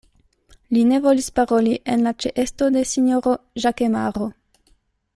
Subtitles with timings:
[0.77, 3.35] Li ne volis paroli en la ĉeesto de sinjoro
[3.67, 4.33] Ĵakemaro.